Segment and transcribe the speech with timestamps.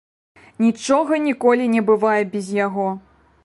[0.65, 2.87] Нічога ніколі не бывае без яго!